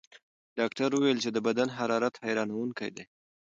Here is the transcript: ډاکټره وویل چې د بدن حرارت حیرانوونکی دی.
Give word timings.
ډاکټره 0.57 0.93
وویل 0.97 1.17
چې 1.23 1.29
د 1.31 1.37
بدن 1.47 1.67
حرارت 1.77 2.15
حیرانوونکی 2.25 2.89
دی. 2.95 3.03